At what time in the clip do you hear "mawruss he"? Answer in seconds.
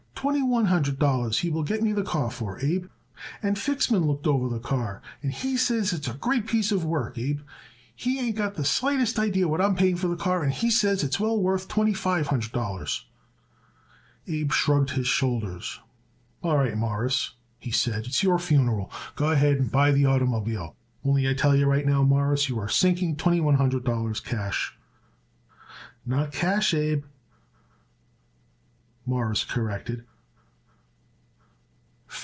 16.77-17.71